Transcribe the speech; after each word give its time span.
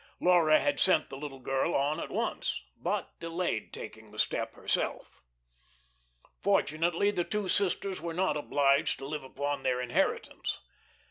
Laura 0.19 0.57
had 0.59 0.79
sent 0.79 1.11
the 1.11 1.15
little 1.15 1.37
girl 1.37 1.75
on 1.75 1.99
at 1.99 2.09
once, 2.09 2.63
but 2.75 3.11
delayed 3.19 3.71
taking 3.71 4.09
the 4.09 4.17
step 4.17 4.55
herself. 4.55 5.21
Fortunately, 6.41 7.11
the 7.11 7.23
two 7.23 7.47
sisters 7.47 8.01
were 8.01 8.11
not 8.15 8.35
obliged 8.35 8.97
to 8.97 9.05
live 9.05 9.23
upon 9.23 9.61
their 9.61 9.79
inheritance. 9.79 10.59